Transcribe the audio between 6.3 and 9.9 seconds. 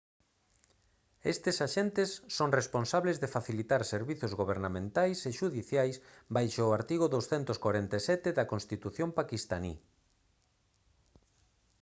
baixo o artigo 247 da constitución paquistaní